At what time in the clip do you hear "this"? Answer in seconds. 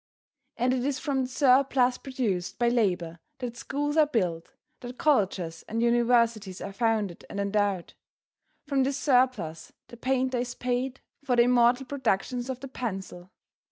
8.81-8.97